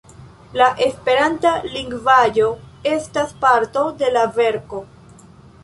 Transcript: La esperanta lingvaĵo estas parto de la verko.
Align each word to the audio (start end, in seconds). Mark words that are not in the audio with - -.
La 0.59 0.69
esperanta 0.85 1.51
lingvaĵo 1.73 2.49
estas 2.95 3.37
parto 3.47 3.87
de 4.03 4.13
la 4.19 4.27
verko. 4.41 4.85